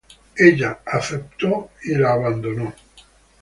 Ella 0.37 0.79
aceptó 0.83 1.69
y 1.83 1.91
la 1.93 2.13
abandonó. 2.13 2.73